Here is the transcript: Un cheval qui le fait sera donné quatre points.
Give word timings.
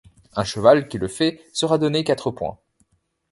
Un 0.35 0.43
cheval 0.43 0.87
qui 0.87 0.97
le 0.97 1.07
fait 1.07 1.43
sera 1.53 1.77
donné 1.77 2.03
quatre 2.03 2.31
points. 2.31 2.57